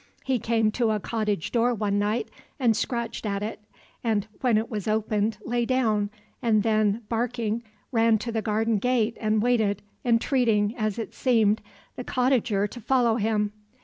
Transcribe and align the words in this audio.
He 0.23 0.39
came 0.39 0.71
to 0.71 0.89
a 0.89 0.99
cottage 0.99 1.51
door 1.51 1.75
one 1.75 1.99
night 1.99 2.29
and 2.59 2.75
scratched 2.75 3.23
at 3.23 3.43
it, 3.43 3.59
and 4.03 4.27
when 4.39 4.57
it 4.57 4.67
was 4.67 4.87
opened 4.87 5.37
lay 5.45 5.63
down, 5.63 6.09
and 6.41 6.63
then, 6.63 7.03
barking, 7.07 7.61
ran 7.91 8.17
to 8.17 8.31
the 8.31 8.41
garden 8.41 8.79
gate 8.79 9.15
and 9.21 9.43
waited, 9.43 9.83
entreating, 10.03 10.75
as 10.75 10.97
it 10.97 11.13
seemed, 11.13 11.61
the 11.97 12.03
cottager 12.03 12.65
to 12.65 12.81
follow 12.81 13.17
him. 13.17 13.53